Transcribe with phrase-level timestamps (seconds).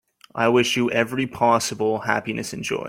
[0.33, 2.79] I wish you every possible happiness and joy.